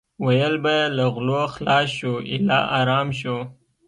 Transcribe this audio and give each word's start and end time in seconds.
ویل 0.25 0.55
به 0.63 0.71
یې 0.79 0.85
له 0.97 1.05
غلو 1.13 1.41
خلاص 1.53 1.87
شو 1.97 2.11
ایله 2.31 2.59
ارام 2.79 3.07
شو. 3.19 3.37